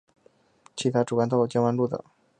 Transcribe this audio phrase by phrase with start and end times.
[0.75, 2.03] 其他主干道有江湾路等。